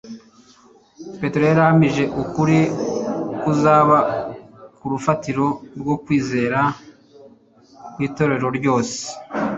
Petero 1.19 1.43
yari 1.45 1.53
yarahamije 1.59 2.03
ukuri 2.21 2.57
kuzaba 3.41 3.97
urufatiro 4.85 5.47
rwo 5.79 5.95
kwizera 6.03 6.59
kw'itorero 7.93 8.47
ryose, 8.57 8.99